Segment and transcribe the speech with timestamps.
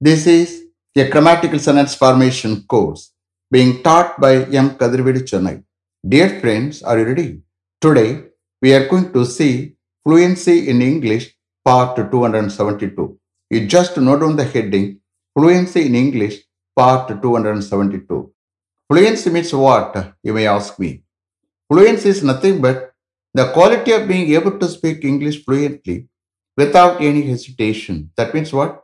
[0.00, 0.64] This is
[0.96, 3.12] a grammatical sentence formation course
[3.48, 4.70] being taught by M.
[4.70, 5.62] Kadirvedi Chennai.
[6.06, 7.42] Dear friends, are you ready?
[7.80, 8.24] Today,
[8.60, 13.18] we are going to see Fluency in English part 272.
[13.50, 15.00] You just note down the heading
[15.32, 16.42] Fluency in English
[16.74, 18.32] part 272.
[18.90, 20.14] Fluency means what?
[20.24, 21.04] You may ask me.
[21.70, 22.92] Fluency is nothing but
[23.32, 26.08] the quality of being able to speak English fluently
[26.56, 28.10] without any hesitation.
[28.16, 28.83] That means what?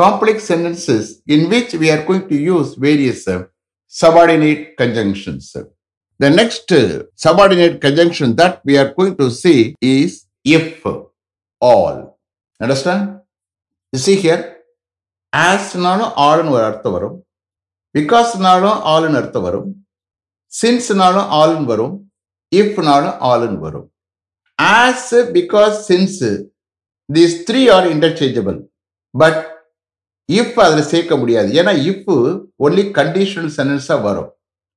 [0.00, 1.04] complex sentences
[1.34, 3.44] in which we are going to use various uh,
[4.00, 5.44] subordinate conjunctions.
[6.20, 10.84] The next uh, subordinate conjunction that we are going to see is if
[11.62, 12.18] all.
[12.60, 13.20] Understand?
[13.92, 14.42] You see here,
[15.32, 17.18] as ನಾನು ಆಲ್ನ because ವರುಮ್
[17.96, 19.70] because Since, ಆಲ್ನ ಅರ್ಥ ವರುಮ್
[20.60, 21.96] since ನಾನು ಆಲ್ನ ವರುಮ್
[22.60, 23.88] if ನಾನು ಆಲ್ನ ವರುಮ್
[24.58, 25.02] as
[25.36, 26.14] because since
[27.08, 28.58] these three are interchangeable
[29.22, 29.36] but
[30.38, 31.48] if அதில் சேர்க்க முடியாது.
[31.60, 32.10] ஏன்னா இஃப்
[32.66, 34.30] ஒன்லி கண்டிஷனல் சென்டென்ஸாக வரும்.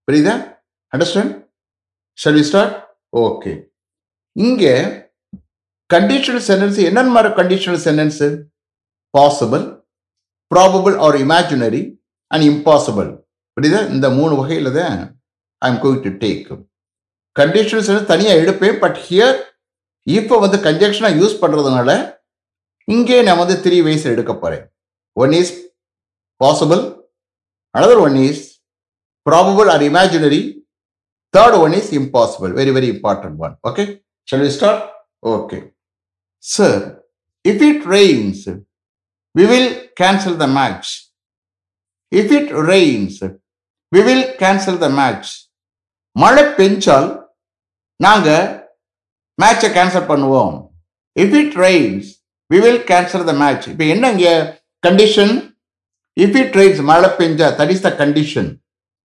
[0.07, 0.35] புரியுதா?
[0.93, 1.33] Understand
[2.17, 2.73] shall we start
[3.25, 3.51] okay
[4.35, 4.73] இங்கே
[5.89, 8.21] கண்டிஷனல் சென்டென்ஸ் என்னென்ன மாதிரி conditional sentence
[9.13, 9.63] possible
[10.51, 11.81] probable or imaginary
[12.31, 13.09] and impossible
[13.57, 13.81] புரியுதா?
[13.95, 14.95] இந்த மூணு வகையில் தான்
[15.61, 16.47] I am going to take
[17.35, 19.37] conditional sentence தனியாக எடுப்பேன் பட் ஹியர்
[20.07, 21.91] இப்போ வந்து கன்ஜெக்ஷனாக யூஸ் பண்ணுறதுனால
[22.87, 24.63] இங்கே நான் வந்து த்ரீ வயசில் எடுக்க போகிறேன்
[25.17, 25.53] one is
[26.41, 26.81] possible
[27.75, 28.43] another one is
[29.25, 30.41] probable or imaginary
[31.33, 33.83] third one is impossible very very important one okay
[34.27, 34.83] shall we start
[35.35, 35.59] okay
[36.43, 36.81] sir
[37.45, 38.43] if it rains
[39.35, 39.71] we will
[40.01, 40.87] cancel the match.
[42.11, 43.19] If it rains
[43.91, 45.27] we will cancel the match.
[46.15, 47.07] மழை பெஞ்சால்
[47.99, 48.45] நாங்கள்
[49.39, 50.55] மேட்சை cancel பண்ணுவோம்.
[51.15, 52.09] If it rains
[52.51, 54.33] we will cancel the match இப்போ என்ன இங்கே
[54.85, 55.33] condition
[56.17, 58.49] if it rains மழை பெஞ்சா தட் இஸ் த கண்டிஷன்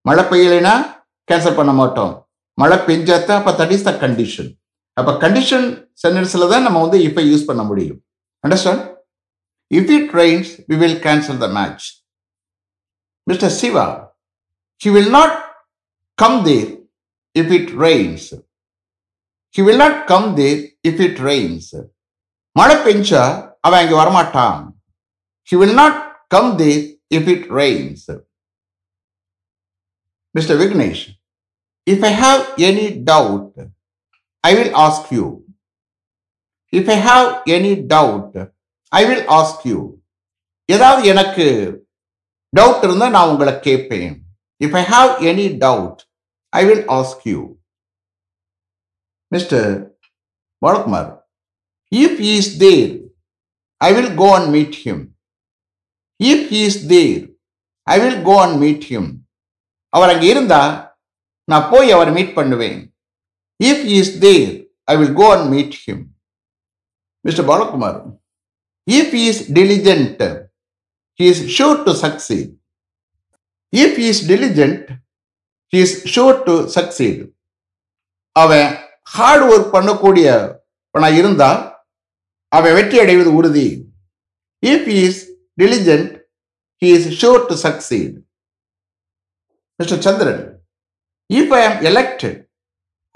[0.09, 0.75] மழை பெய்யலைன்னா
[1.29, 2.13] கேன்சல் பண்ண மாட்டோம்.
[2.59, 4.51] மழை பெஞ்சாத்தான் அப்போ தட் இஸ் த கண்டிஷன்
[4.97, 5.67] அப்போ கண்டிஷன்
[6.03, 7.99] சென்டென்ஸில் தான் நம்ம வந்து இப்போ யூஸ் பண்ண முடியும்.
[8.45, 8.83] Understand
[9.71, 11.87] if it rains, we will cancel the match
[13.27, 13.87] mister Shiva
[14.81, 15.37] he will not
[16.19, 16.71] come there
[17.37, 18.27] if it rains
[19.55, 21.71] He will not come there if it rains
[22.57, 23.23] மழை பெஞ்சா
[23.67, 24.59] அவன் இங்கே வரமாட்டான்.
[25.49, 25.95] He will not
[26.31, 28.01] come there if it rains.
[30.35, 30.57] Mr.
[30.61, 31.01] Vignesh,
[31.87, 33.55] if I have any doubt,
[34.45, 35.27] I will ask you.
[36.73, 38.33] If I have any doubt,
[38.93, 39.79] I will ask you
[40.69, 41.47] ஏதாவது எனக்கு
[42.53, 44.15] doubt இருந்தால் நான் உங்களை கேட்பேன்
[44.61, 46.01] if I have any doubt
[46.53, 47.41] I will ask you
[49.33, 49.69] mister
[50.63, 51.11] Balakumar
[51.93, 52.93] if is there
[53.81, 55.03] I will go and meet him
[56.21, 57.23] if is there
[57.87, 59.09] I will go and meet him
[59.93, 60.63] அவர் அங்கே இருந்தா
[61.49, 62.79] நான் போய் அவரை மீட் பண்ணுவேன்.
[63.61, 64.51] If is there
[64.93, 66.05] I will go and meet him
[67.25, 67.99] mister Balakumar
[68.87, 70.23] if is diligent
[71.31, 72.51] is he to succeed
[73.73, 74.87] if is diligent
[75.73, 75.93] he is
[76.47, 77.19] to succeed
[78.37, 78.69] அவன்
[79.15, 80.29] hard work பண்ணக்கூடிய
[81.19, 81.51] இருந்தா
[82.53, 83.69] அவன் வெற்றி அடைவது உறுதி.
[84.63, 85.21] If is
[85.59, 86.13] diligent
[86.83, 88.15] he is sure to succeed
[89.81, 90.43] mister Chandran
[91.31, 92.39] if I am elected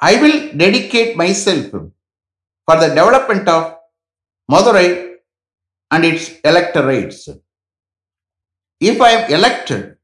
[0.02, 1.12] I will dedicate
[1.46, 1.72] myself
[2.68, 3.70] for the development of
[4.48, 4.86] Madurai
[5.90, 7.28] and its electorates.
[8.80, 9.96] If I am elected,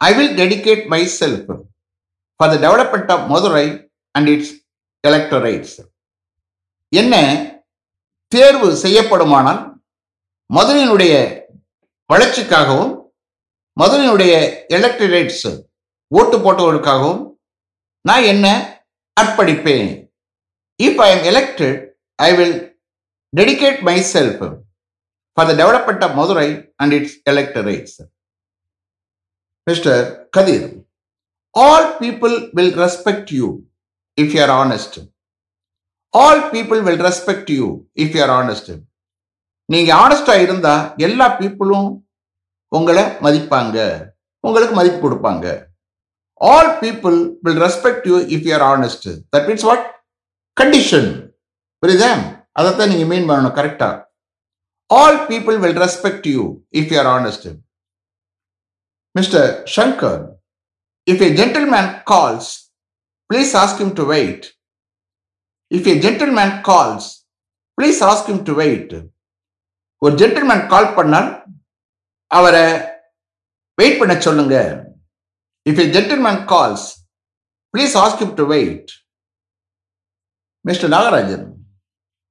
[0.00, 1.40] I will dedicate myself
[2.40, 3.66] for the development of Madurai
[4.14, 4.48] and its
[5.04, 5.72] electorates.
[6.92, 7.14] என்ன
[8.32, 9.60] தேர்வு செய்யப்படுமானால்
[10.50, 11.14] மதுரையினுடைய
[12.10, 12.92] வளர்ச்சிக்காகவும்
[13.76, 14.32] மதுரையினுடைய
[14.76, 15.46] electorates
[16.12, 17.22] ஓட்டு போட்டவர்களுக்காகவும்
[18.04, 18.46] நான் என்ன
[19.16, 19.88] அர்ப்பணிப்பேன்
[20.80, 21.78] if I am elected
[22.18, 22.56] I will
[23.32, 23.80] dedicate
[24.12, 24.42] myself
[25.36, 27.98] for the development of Madurai and its electorates
[29.66, 30.66] mister Kathir
[31.54, 33.46] all people will respect you
[34.18, 34.98] if you are honest
[36.14, 37.66] all people will respect you
[37.96, 38.70] if you are honest
[39.68, 40.74] நீங்க ஆனஸ்டா இருந்தா
[41.06, 41.88] எல்லா பீப்புளும்
[42.72, 43.76] உங்களை மதிப்பாங்க.
[44.44, 45.46] உங்களுக்கு மதிப்பு கொடுப்பாங்க.
[46.40, 49.84] All people will respect you if you are honest that means what
[50.56, 51.08] condition
[51.82, 52.10] புரியுதா?
[52.58, 53.88] அதைத்தான் நீங்க மீன் பண்ணணும் கரெக்டா
[54.90, 56.42] all people will respect you
[56.80, 57.46] if you are honest
[59.14, 60.22] mister Shankar
[61.06, 62.50] if a gentleman calls
[63.30, 64.46] please ask to wait
[65.70, 67.08] if a gentleman calls
[67.78, 68.94] please ask to wait
[70.02, 71.30] ஒரு gentleman call பண்ணால்
[72.30, 72.66] அவரை
[73.78, 74.56] wait பண்ண சொல்லுங்க.
[75.66, 76.86] If a gentleman calls
[77.74, 78.90] please ask to wait
[80.64, 81.46] mister Nagarajan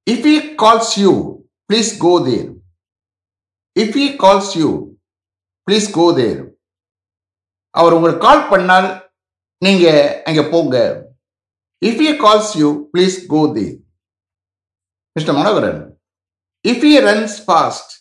[0.06, 1.12] if he calls you
[1.70, 2.48] please go there
[3.76, 4.70] if he calls you
[5.68, 6.40] please go there
[7.74, 8.88] அவர் உங்களுக்கு call பண்ணால்
[9.62, 9.86] நீங்க
[10.28, 10.76] அங்க போங்க.
[11.82, 13.74] If he calls you please go there
[15.16, 15.80] mister Manoharan
[16.66, 17.92] if he runs fast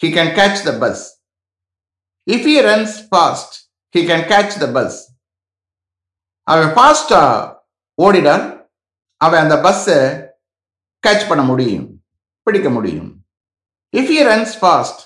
[0.00, 1.02] he can catch the bus
[2.26, 3.54] if he runs fast
[3.94, 4.98] he can catch the bus
[6.48, 7.22] அவன் ஃபாஸ்டா
[7.98, 8.46] ஓடிடால்
[9.20, 9.98] அவன் அந்த பஸ்ஸை
[11.04, 11.86] கேட்ச் பண்ண முடியும்
[12.46, 13.10] பிடிக்க முடியும்
[13.94, 15.02] if he runs fast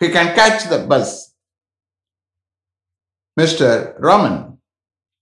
[0.00, 1.14] he can catch the bus
[3.36, 4.38] mister Raman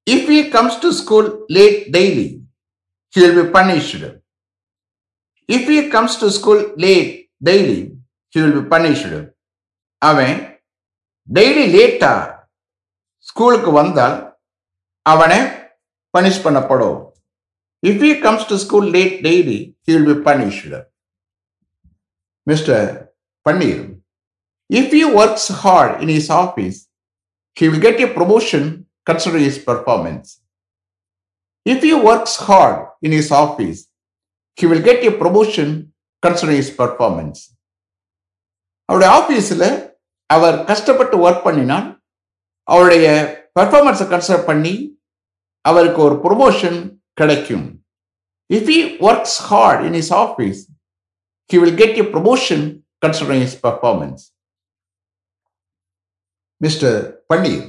[0.07, 2.27] if he comes to school late daily
[3.15, 4.09] he will be punished
[5.50, 7.12] if he comes to school late
[7.42, 7.80] daily
[8.34, 9.14] he will be punished
[10.02, 10.36] அவன்
[11.30, 12.14] daily லேட்டா
[13.30, 14.18] ஸ்கூலுக்கு வந்தால்
[15.06, 15.40] அவனை
[16.14, 17.00] punish பண்ணப்படும்
[17.84, 20.76] if he comes to school late daily he will be punished
[22.48, 22.86] mister
[23.46, 23.84] Panneer
[24.70, 26.80] if he works hard in his office
[27.58, 28.64] he will get a promotion
[29.10, 30.28] considering his performance
[31.66, 33.80] if he works hard in his office
[34.59, 35.73] he will get a promotion
[36.23, 37.41] considering his performance
[38.89, 39.67] அவருடைய ஆஃபீஸில்
[40.31, 41.87] அவர் கஷ்டப்பட்டு work பண்ணினால்
[42.69, 43.07] அவருடைய
[43.59, 44.75] பெர்ஃபார்மன்ஸை consider பண்ணி
[45.65, 46.79] அவருக்கு ஒரு promotion
[47.21, 47.67] கிடைக்கும்.
[48.51, 50.61] If he works hard in his office
[51.51, 52.65] he will get a promotion
[53.05, 54.23] considering his performance
[56.61, 56.99] mister
[57.33, 57.65] Panneer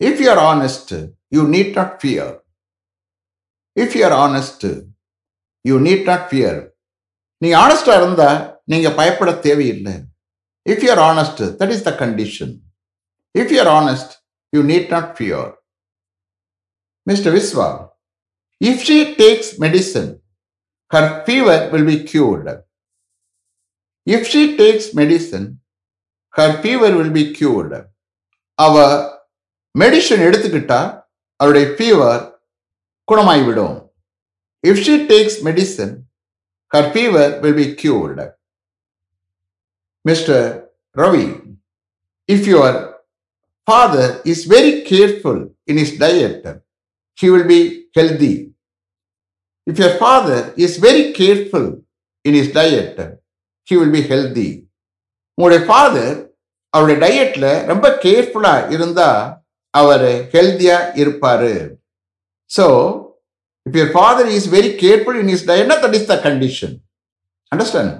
[0.00, 0.92] if you are honest
[1.30, 2.32] you need not fear
[3.76, 4.66] if you are honest
[5.64, 6.58] you need not fear
[7.42, 9.94] நீங்கள் ஆனஸ்டாக இருந்தால் நீங்கள் பயப்பட தேவையில்லை.
[10.66, 12.52] If you are honest that is the condition
[13.34, 14.12] if you are honest
[14.52, 15.48] you need not fear
[17.06, 17.68] mister Vishwa
[18.60, 20.10] if she takes medicine
[20.90, 22.54] her fever will be cured
[24.06, 25.46] if she takes medicine
[26.34, 27.78] her fever will be cured
[28.58, 28.74] அவ
[29.74, 30.80] medicine எடுத்துக்கிட்டா
[31.40, 32.22] அவருடைய fever
[33.08, 33.76] குணமாகிவிடும்
[34.64, 35.92] if she takes medicine
[36.72, 38.26] her fever will be cured
[40.04, 40.44] mister
[40.96, 41.26] Ravi
[42.28, 42.78] if your
[43.68, 46.46] father is very careful in his diet
[47.18, 47.60] he will be
[47.96, 48.32] healthy
[49.66, 51.64] if your father is very careful
[52.24, 52.96] in his diet,
[53.68, 54.48] he will be healthy
[55.38, 56.16] உங்களுடைய father
[56.72, 59.08] அவருடைய டயட்ல ரொம்ப கேர்ஃபுல்லா இருந்தா
[59.74, 61.54] அவர் ஹெல்த்தியா இருப்பாரு.
[62.50, 62.66] So
[63.66, 66.74] if your father is very careful in his diet that is the condition
[67.52, 67.94] understand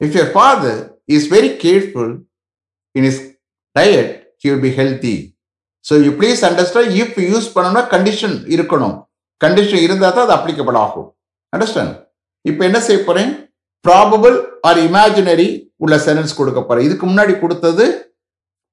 [0.00, 0.80] if your father
[1.16, 2.12] is very careful
[2.94, 3.20] in his
[3.76, 4.10] diet
[4.46, 5.16] you be healthy
[5.84, 8.96] so you please understand if use பண்ணணும்னா condition இருக்கணும்.
[9.40, 11.08] Condition இருந்தால் தான் அது applicable ஆகும்.
[11.52, 11.94] Understand
[12.44, 13.30] இப்போ என்ன செய்ய போகிறேன்
[13.84, 14.36] ப்ராபபிள்
[14.68, 15.48] ஆர் இமேஜினரி
[15.84, 17.84] உள்ள சென்டென்ஸ் கொடுக்க போகிறேன் இதுக்கு முன்னாடி கொடுத்தது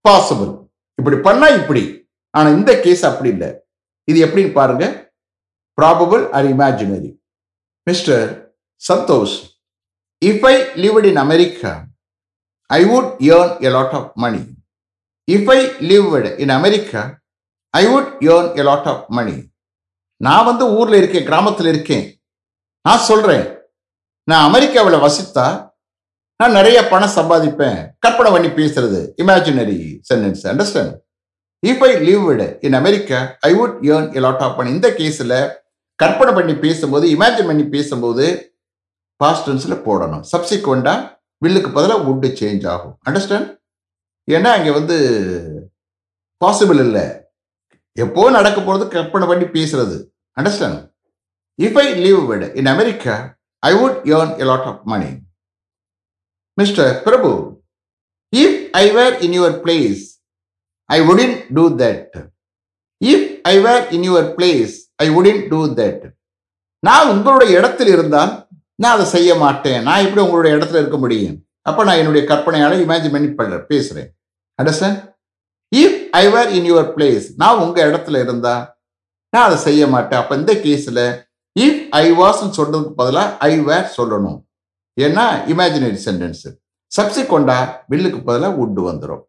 [0.05, 0.51] பாசிபிள்
[0.99, 1.83] இப்படி பண்ணால் இப்படி.
[2.33, 3.49] ஆனால் இந்த கேஸ் அப்படி இல்லை.
[4.07, 4.93] இது எப்படின்னு பாருங்கள்
[5.79, 7.11] probable or imaginary
[7.87, 8.25] mister
[8.81, 9.35] Santhosh
[10.21, 11.73] if I lived in America
[12.69, 14.41] I would earn a lot of money
[15.27, 17.01] if I lived in America
[17.73, 19.37] I would earn a lot of money
[20.21, 22.05] நான் வந்து ஊரில் இருக்கேன் கிராமத்தில் இருக்கேன்.
[22.85, 23.45] நான் சொல்கிறேன்
[24.27, 25.45] நான் அமெரிக்காவில் வசித்தா
[26.39, 27.79] நான் நிறைய பணம் சம்பாதிப்பேன்.
[27.99, 29.77] கற்பனை பண்ணி பேசுறது imaginary
[30.09, 30.93] sentence understand
[31.63, 33.19] if I lived in America
[33.49, 35.35] I would earn a lot of money இந்த கேஸில்
[35.99, 38.25] கற்பனை பண்ணி பேசும்போது இமேஜின் பண்ணி பேசும்போது
[39.23, 40.25] பாஸ்டன்ஸில் போடணும்.
[40.31, 40.93] சப்சிக்வெண்டா
[41.45, 42.95] வில்லுக்கு பதிலாக வுட்டு சேஞ்ச் ஆகும்.
[43.07, 43.49] அண்டர்ஸ்டாண்ட்
[44.27, 44.95] ஏன்னா அங்கே வந்து
[46.43, 47.05] பாசிபிள் இல்லை.
[47.97, 49.97] எப்போ நடக்க போகிறது கற்பனை பண்ணி பேசுறது.
[50.37, 50.79] Understand
[51.59, 52.29] if I live
[52.59, 53.15] in America
[53.63, 55.11] I would earn a lot of money
[56.57, 57.31] mister Prabhu
[58.33, 60.03] if I were in your place
[60.89, 62.15] I wouldn't do that
[63.01, 66.03] if I were in your place I wouldn't do that
[66.87, 68.31] நான் உங்களுடைய இடத்தில் இருந்தால்
[68.81, 69.79] நான் அதை செய்ய மாட்டேன்.
[69.87, 71.37] நான் எப்படி உங்களுடைய இடத்துல இருக்க முடியும்?
[71.69, 74.09] அப்போ நான் என்னுடைய கற்பனையால் இமேஜின் பண்ணி பண்ற பேசுகிறேன்
[74.59, 74.99] understand
[75.71, 78.53] if I were in your place நான் உங்கள் இடத்துல இருந்தா
[79.33, 80.21] நான் அதை செய்ய மாட்டேன்.
[80.21, 81.03] அப்போ இந்த கேஸில்
[81.55, 84.39] இஃப் ஐ வாஸ்ன்னு சொல்றதுக்கு பதிலாக ஐ வேர் சொல்லணும்.
[84.97, 86.45] ஏன்னா இமேஜினரி சென்டென்ஸ்
[86.91, 87.57] சப்சிக்வெண்டா
[87.91, 89.23] வில்லுக்கு பதிலாக would வந்துடும்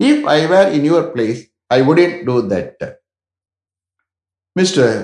[0.00, 1.40] if I were in your place
[1.76, 2.84] I wouldn't do that
[4.58, 4.94] mister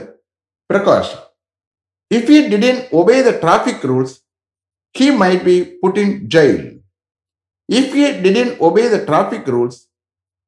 [0.70, 1.14] Prakash
[2.10, 4.12] if he didn't obey the traffic rules
[4.94, 6.60] he might be put in jail.
[7.68, 9.76] If he didn't obey the traffic rules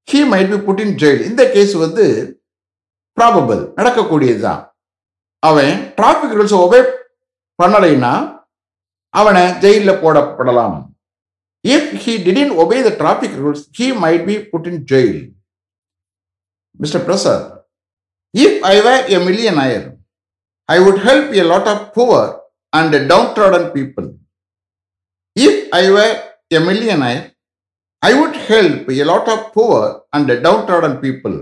[0.09, 1.19] he might be put in jail.
[1.31, 2.05] இந்த case வந்து
[3.17, 4.63] probable நடக்கக்கூடியதுதான்
[5.43, 6.81] அவன் traffic rules obey
[7.63, 8.13] பண்ணலைன்னா
[9.15, 10.77] அவனை ஜெயிலில் போடப்படலாம்.
[11.65, 15.21] If he didn't obey the traffic rules he might be put in jail
[16.83, 17.47] mister Prasad
[18.37, 19.19] if I were a
[19.65, 19.87] millionaire
[20.69, 22.31] I would help a lot of poor
[22.73, 22.97] and
[23.37, 24.09] downtrodden people
[25.37, 26.17] if I were
[26.49, 26.61] a
[27.03, 27.27] millionaire
[28.03, 31.37] I would help a lot of poor and downtrodden people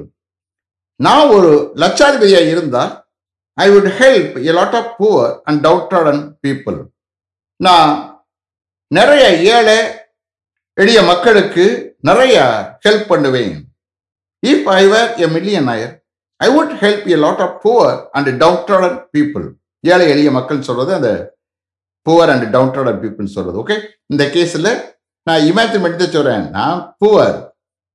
[0.97, 2.93] நான் ஒரு லட்சாதிபதியாக இருந்தால்
[3.55, 6.79] I would help a lot of poor and downtrodden people
[7.61, 7.93] நான்
[8.91, 9.25] நிறைய
[9.57, 9.79] ஏழை
[10.77, 11.65] எளிய மக்களுக்கு
[12.01, 12.37] நிறைய
[12.87, 13.55] ஹெல்ப் பண்ணுவேன்.
[14.43, 15.29] If I were a
[15.67, 16.04] millionaire
[16.47, 19.47] I would help a lot of poor and downtrodden people
[19.93, 21.11] ஏழை எளிய மக்கள் சொல்றது அந்த
[22.07, 23.77] புவர் அண்ட் டவுன்ட்ராடன் பீப்புள் சொல்றது ஓகே
[24.13, 24.71] இந்த கேஸில்
[25.27, 26.47] நான் இமேஜின் பண்ணி தான் சொல்றேன்.
[26.57, 27.37] நான் புவர்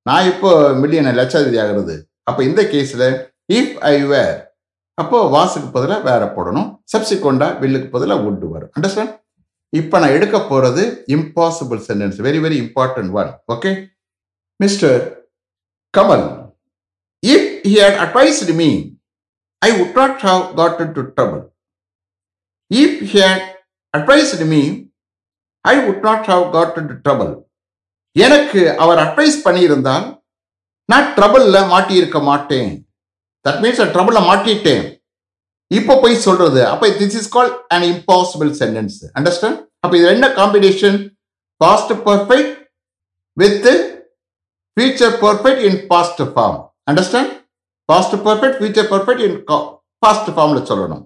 [0.08, 0.52] நான் இப்போ
[0.82, 1.96] மில்லியன் லட்சாதிபதி ஆகிறது.
[2.30, 3.08] அப்போ இந்த கேஸில்
[3.58, 4.38] இஃப் ஐ வேர்
[5.02, 6.70] அப்போ வாசுக்கு பதிலாக வேற போடணும்.
[6.94, 8.72] சப்சிக்வெண்டா வில்லுக்கு பதிலாக உட்டு வரும்.
[8.78, 9.14] அண்டர்ஸ்டாண்ட்
[9.74, 10.84] இப்போ நான் எடுக்க போகிறது
[11.16, 13.72] impossible sentence very very important one okay
[14.64, 15.00] mister
[15.94, 16.26] Kamal.
[17.64, 18.70] He he had advised me
[19.62, 21.42] I would not have got to trouble
[22.72, 23.46] if he had
[23.94, 24.62] advised me
[25.66, 27.34] I would not have got to trouble
[28.16, 30.06] எனக்கு அவர் advise பண்ணியிருந்தால்
[30.90, 32.70] நான் ட்ரபிள்ல மாட்டியிருக்க மாட்டேன்.
[33.46, 34.86] That means ட்ரபிள்ல மாட்டிட்டேன்.
[35.72, 36.62] இப்போ போய் சொல்றது.
[36.74, 40.98] அப்போ this is call an impossible sentence understand அப்போ இது என்ன combination
[41.62, 42.56] past perfect
[43.38, 43.68] with
[44.78, 46.60] future perfect in past form
[46.92, 47.32] understand
[47.92, 49.38] past perfect future perfect in
[50.04, 51.04] past ஃபார்ம்ல சொல்லணும்.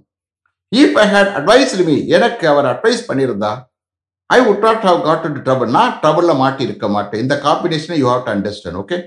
[0.82, 3.52] If I had advise me எனக்கு அவர் அட்வைஸ் பண்ணியிருந்தா
[4.30, 7.22] I would not have got to trouble நான் ட்ரபிளில் மாட்டி இருக்க மாட்டேன்.
[7.26, 9.00] இந்த காம்பினேஷனை you have to understand okay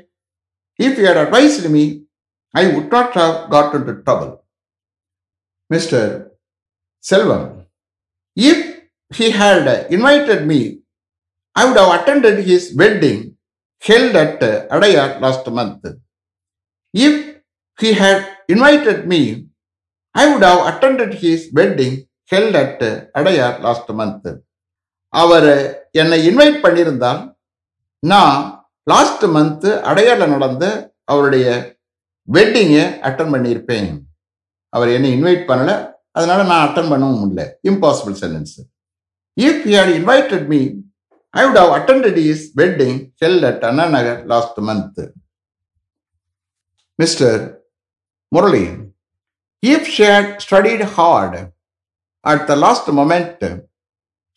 [0.79, 1.85] if you had advise me
[2.55, 4.33] I would not have got to trouble
[5.71, 6.09] mister
[7.11, 7.47] Selvam
[8.37, 8.65] if
[9.11, 9.67] he had
[9.97, 10.81] invited me,
[11.57, 13.19] I would have attended his wedding
[13.83, 14.41] held at
[14.77, 15.85] Adayar last month.
[16.95, 17.15] If
[17.83, 19.47] he had invited me,
[20.11, 22.05] I would have attended his wedding
[22.35, 24.37] held at Adayar last month.
[25.09, 27.35] அவர் என்னை invite பண்ணியிருந்தால்
[27.99, 31.77] நான் last month அடையாள நடந்த அவருடைய
[32.33, 33.99] வெட்டிங்கை attend பண்ணியிருப்பேன்.
[34.69, 35.93] அவர் என்னை invite பண்ணல.
[36.11, 37.53] அதனால நான் அட்டன் பண்ணவும் முடியல.
[37.69, 38.55] Impossible sentence
[39.41, 40.71] if you had invited me
[41.31, 45.11] I would have attended his wedding held at Anna Nagar last month
[46.95, 47.66] mister
[48.33, 48.65] Murali
[49.63, 50.07] if she
[50.45, 51.37] studied hard
[52.25, 53.45] at the last moment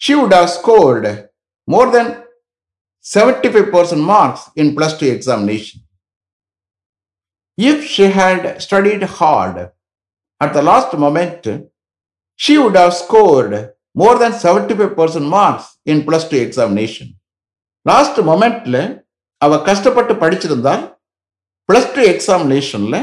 [0.02, 1.12] she would have scored
[1.68, 2.12] more than
[3.06, 5.82] seventy five percent marks in plus two examination
[7.58, 9.04] if she she studied studied
[10.42, 11.50] at the last moment
[12.40, 13.54] she would would have மோர்
[13.96, 17.10] more than 75% marks in plus two examination
[17.86, 18.78] last மொமெண்ட்ல
[19.42, 20.84] அவள் கஷ்டப்பட்டு படிச்சிருந்தால்
[21.70, 22.98] plus two எக்ஸாமினேஷன்ல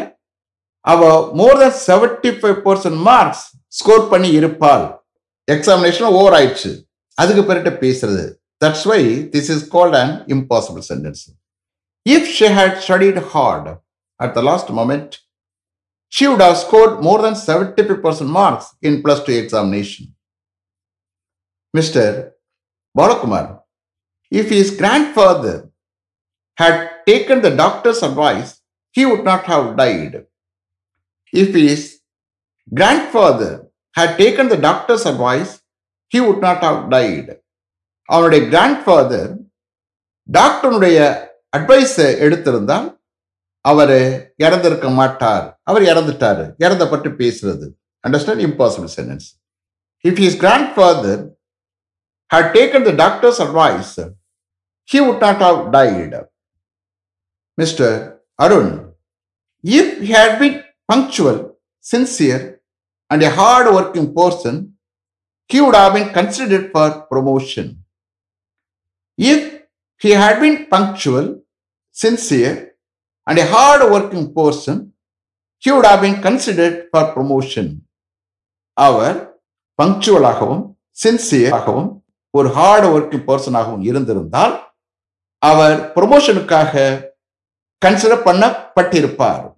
[0.87, 3.45] அவ more than seventy five percent marks
[3.79, 4.85] score பண்ணி இருப்பாள்
[5.49, 6.71] examination over ஆயிடுச்சு
[7.19, 8.25] அதுக்கு பிறகு பேசுறது
[8.65, 9.01] that's why
[9.35, 11.25] this is called an impossible sentence
[12.07, 13.69] if she had studied hard
[14.21, 15.21] at the last moment,
[16.13, 20.15] she would have scored more than 75% marks in plus two examination.
[21.75, 22.33] Mr.
[22.95, 23.61] Balakumar,
[24.33, 25.71] if his grandfather
[26.59, 28.61] had taken the doctor's advice,
[28.95, 30.25] he would not have died.
[31.33, 31.83] If his
[32.73, 33.53] grandfather
[33.95, 35.53] had taken the doctor's advice,
[36.13, 37.29] he would not have died.
[38.09, 39.31] அவனுடைய grandfather
[40.29, 40.99] டாக்டருடைய
[41.53, 42.87] அட்வைஸை எடுத்திருந்தால்
[43.65, 43.95] அவர்
[44.45, 47.67] இறந்திருக்க மாட்டார் அவர் இறந்துட்டார் இறந்த பற்றி பேசுறது
[48.05, 49.27] understand impossible sentence
[50.05, 50.39] if his
[50.77, 51.23] grandfather
[52.31, 53.93] had taken the doctor's advice
[54.89, 56.15] he would not have died
[57.59, 57.97] mister
[58.39, 58.73] Arun
[59.65, 60.57] if had been
[60.89, 62.61] punctual, sincere,
[63.11, 64.75] and a hard working person,
[65.47, 67.85] he would have been considered for promotion.
[69.19, 69.63] If
[69.97, 71.43] he had been punctual,
[71.91, 72.75] sincere,
[73.27, 74.93] and a hard working person,
[75.59, 77.67] he would have been considered for promotion.
[78.73, 79.39] அவர்
[79.83, 84.75] பங்க்சுவலாகவும் சின்சியராகவும் ஒரு hard working பர்சனாகவும் இருந்திருந்தால்
[85.39, 86.75] அவர் ப்ரொமோஷனுக்காக
[87.85, 89.56] consider பண்ணப்பட்டிருப்பார்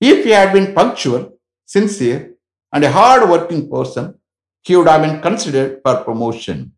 [0.00, 2.34] If he had been punctual, sincere,
[2.72, 4.14] and a hard working person,
[4.62, 6.72] he would have been considered for promotion.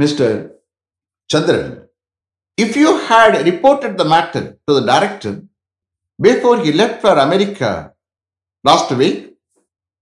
[0.00, 0.52] Mr.
[1.30, 1.86] Chandran,
[2.56, 5.44] if you had reported the matter to the director
[6.20, 7.92] before he left for America
[8.64, 9.34] last week,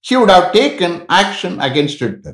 [0.01, 2.27] he would have taken action against it.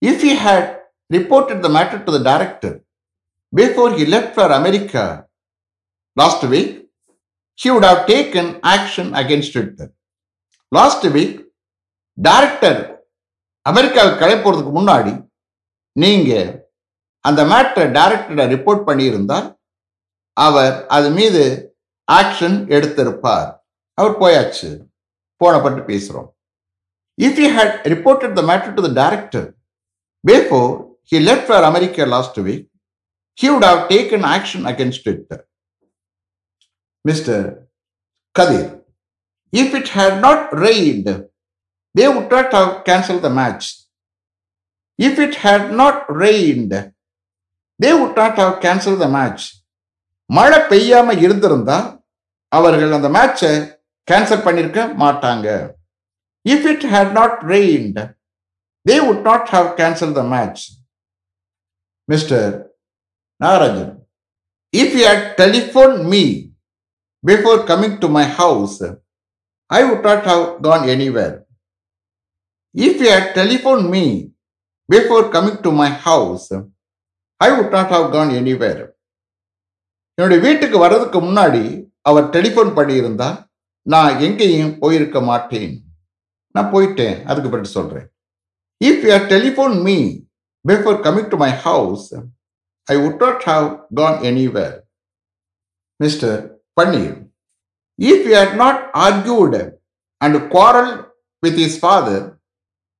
[0.00, 2.82] If he had reported the matter to the director
[3.54, 5.26] before he left for America
[6.16, 6.89] last week,
[7.60, 9.78] she would have taken action against it.
[10.72, 11.38] Last week
[12.18, 12.80] director
[13.66, 15.12] அமெரிக்காவுக்கு போகிறதுக்கு முன்னாடி
[15.96, 16.50] நீங்கள்
[17.24, 19.48] அந்த matter டைரக்டரை report பண்ணியிருந்தால்
[20.36, 21.42] அவர் அது மீது
[22.08, 23.50] action எடுத்திருப்பார்.
[23.98, 24.70] அவர் போயாச்சு.
[25.40, 26.28] போனை பற்றி பேசுகிறோம்
[27.18, 29.46] if you had reported the matter to the director
[30.24, 30.70] before
[31.12, 32.66] he left for America last week
[33.38, 35.32] he would have taken action against it
[37.04, 37.46] mister
[38.36, 38.70] Kathir
[39.52, 41.10] if it had not rained
[41.94, 43.64] they would not have cancelled the match.
[44.98, 46.72] If it had not rained,
[47.80, 49.42] they would not have cancelled the match.
[50.30, 51.78] மழை பெய்யாம இருந்திருந்தா
[52.52, 53.50] அவர்கள் அந்த மேட்சை
[54.08, 55.46] cancel பண்ணிருக்க மாட்டாங்க
[56.46, 57.98] if it had not rained
[58.86, 60.62] they would not have cancel the match
[62.08, 62.52] mister
[63.40, 63.92] Narajan
[64.74, 66.22] if you had telephone me
[67.26, 68.82] before coming to my house
[69.66, 71.48] I would not have gone anywhere
[72.74, 74.32] If you had telephoned me
[74.92, 76.52] before coming to my house,
[77.36, 78.92] I would not have gone anywhere
[80.14, 83.48] என்னுடைய வீட்டுக்கு வர்றதுக்கு முன்னாடி அவர் telephone பண்ணியிருந்தா
[83.82, 85.84] நான் எங்கேயும் போயிருக்க மாட்டேன்.
[86.52, 87.24] நான் போயிட்டேன்.
[87.24, 88.12] அதுக்கு பிறகு சொல்கிறேன்
[88.84, 90.18] if you telephone me
[90.68, 92.14] before coming to my house
[92.82, 94.80] I would not have gone anywhere
[95.96, 97.16] mister Panneer
[97.98, 99.56] if you had not argued
[100.20, 100.92] and quarrel
[101.42, 102.26] with his father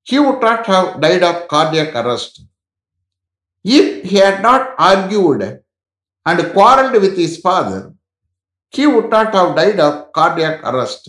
[0.07, 2.43] he would not have died of cardiac arrest.
[3.65, 5.43] If he had not argued
[6.27, 7.93] and quarreled with his father,
[8.75, 11.05] he would not have died of cardiac arrest.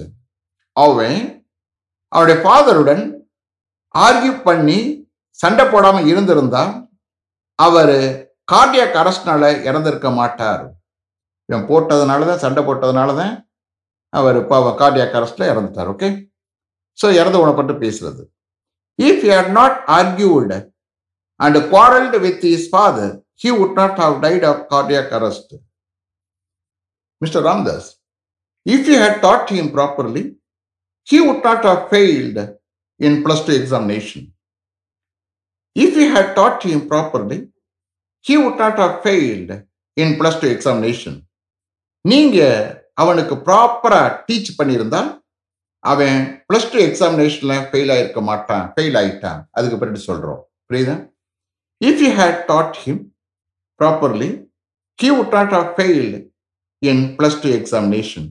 [0.78, 1.18] அவன்
[2.12, 3.02] அவருடைய ஃபாதருடன்
[3.96, 4.78] argue பண்ணி
[5.40, 6.62] சண்டை போடாம இருந்திருந்தா
[7.60, 7.96] அவர்
[8.52, 10.64] cardiac அரஸ்ட்னால இறந்திருக்க மாட்டார்
[11.52, 13.34] இவன் போட்டதுனால தான் சண்டை போட்டதுனால தான்
[14.14, 16.10] அவர் பாவம் கார்டியாக் அரெஸ்டில் இறந்துட்டார் ஓகே
[16.98, 18.24] ஸோ இறந்து உணப்பட்டு பேசுறது
[19.00, 20.58] if you had not argued
[21.40, 25.54] and quarrelled with his father he would not have died of cardiac arrest
[27.22, 27.90] mister Ramdas
[28.66, 30.24] if you had taught him properly
[31.08, 32.44] he would not have failed
[33.00, 34.28] in plus two examination
[35.76, 37.40] if you had taught him properly
[38.26, 39.58] he would not have failed
[39.98, 41.18] in plus two examination
[42.06, 42.40] நீங்க
[43.02, 45.02] அவனுக்கு ப்ராப்பரா teach பண்ணியிருந்தா
[45.84, 49.40] அவன் plus two எக்ஸாமினேஷன்ல fail ஆயிருக்க மாட்டான் fail ஆயிட்டான்.
[49.58, 50.42] அதுக்கு பிறகு சொல்றோம்.
[50.68, 50.96] புரியுதா?
[51.82, 53.02] If you had taught him
[53.80, 54.30] properly
[55.00, 56.12] he would not have fail
[56.82, 58.28] in plus two examination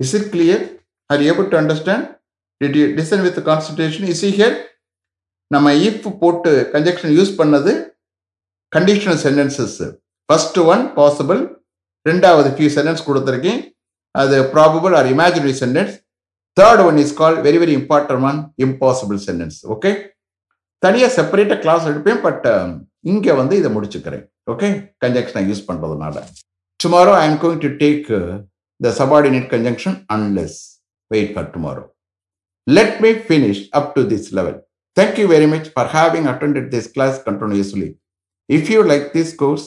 [0.00, 0.64] is it clear
[1.10, 2.06] are able to understand
[2.60, 4.56] did you design with concentration is here
[5.50, 7.72] நம்ம if போட்டு conjunction use பண்ணது
[8.72, 9.78] conditional sentences
[10.28, 11.40] first one possible
[12.06, 13.60] ரெண்டாவது few sentence கொடுத்துருக்கேன்.
[14.14, 15.94] அது probable or imaginary sentence
[16.56, 19.90] third one is call very very important one impossible sentence okay
[20.82, 22.46] தனியாக செப்பரேட்டாக class எடுப்பேன் but
[23.10, 24.24] இங்கே வந்து இதை முடிச்சுக்கிறேன்.
[24.52, 24.68] ஓகே
[25.02, 26.16] கன்ஜங்ஷனை யூஸ் பண்ணுறதுனால
[26.80, 28.08] tomorrow I am going to take
[28.80, 30.58] the subordinate conjunction unless
[31.10, 31.84] wait for tomorrow
[32.66, 34.58] let me finish up to this level
[34.96, 37.88] thank you very much for having this this class continuously.
[38.56, 39.66] If you like this course